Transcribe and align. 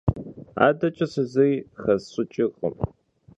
АдэкӀэ 0.67 1.05
сэ 1.13 1.23
зыри 1.31 1.57
хэсщӀыкӀыркъым. 1.81 2.75